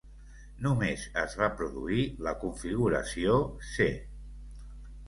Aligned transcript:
Només 0.67 1.03
es 1.25 1.35
va 1.41 1.51
produir 1.61 2.07
la 2.29 2.35
configuració 2.47 3.39
C. 3.75 3.89